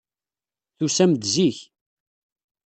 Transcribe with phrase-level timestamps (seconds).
[0.77, 1.57] Tusam-d zik.